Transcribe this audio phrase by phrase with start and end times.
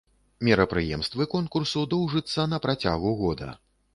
[0.47, 3.53] Мерапрыемствы конкурсу доўжыцца на працягу года.